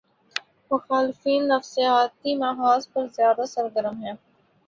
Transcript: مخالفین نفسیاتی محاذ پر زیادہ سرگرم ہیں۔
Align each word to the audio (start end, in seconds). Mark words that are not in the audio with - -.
مخالفین 0.71 1.41
نفسیاتی 1.47 2.35
محاذ 2.35 2.87
پر 2.93 3.07
زیادہ 3.07 3.45
سرگرم 3.45 3.97
ہیں۔ 4.03 4.13